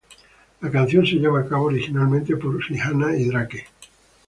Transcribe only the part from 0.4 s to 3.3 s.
La canción se lleva a cabo originalmente por Rihanna y